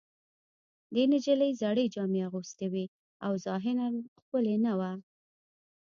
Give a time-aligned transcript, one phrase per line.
[0.93, 2.85] دې نجلۍ زړې جامې اغوستې وې
[3.25, 3.87] او ظاهراً
[4.21, 4.91] ښکلې نه وه